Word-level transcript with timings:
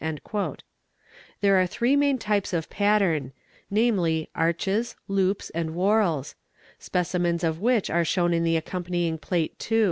''There 1.41 1.61
ve 1.61 1.67
three 1.67 1.95
main 1.95 2.17
types 2.17 2.53
of 2.53 2.71
pattern, 2.71 3.33
namely, 3.69 4.31
"arches," 4.33 4.95
"loops," 5.07 5.51
and 5.51 5.75
"whorls,"' 5.75 6.33
ecimens 6.79 7.43
of 7.43 7.59
which 7.61 7.87
are 7.91 8.03
shown 8.03 8.33
in 8.33 8.43
the 8.43 8.57
accompanying 8.57 9.19
Plate 9.19 9.63
II. 9.71 9.79